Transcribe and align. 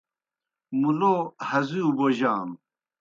مُلو 0.79 1.15
ہزِیؤ 1.49 1.89
بوجانوْ۔ 1.97 2.57